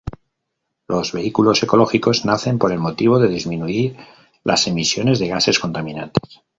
Los 0.87 1.11
vehículos 1.11 1.61
ecológicos 1.61 2.25
nacen 2.25 2.57
por 2.57 2.71
el 2.71 2.79
motivo 2.79 3.19
de 3.19 3.27
disminuir 3.27 3.97
las 4.43 4.65
emisiones 4.65 5.19
de 5.19 5.27
gases 5.27 5.59
contaminantes. 5.59 6.41